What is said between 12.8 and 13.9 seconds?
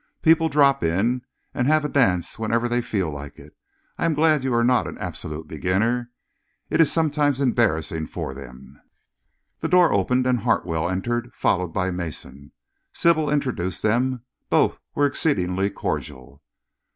Sybil introduced